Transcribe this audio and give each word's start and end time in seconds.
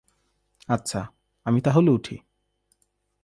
আচ্ছা, 0.69 1.01
আমি 1.45 1.59
তাহলে 1.61 1.89
উঠি। 1.91 2.15